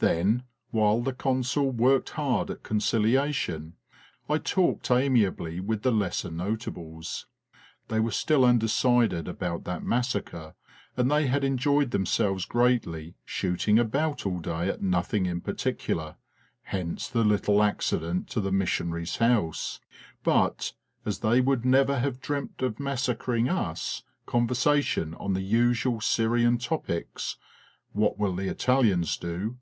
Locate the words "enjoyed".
11.44-11.92